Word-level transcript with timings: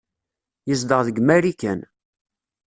Yezdeɣ 0.67 0.99
deg 1.07 1.17
Marikan. 1.21 1.79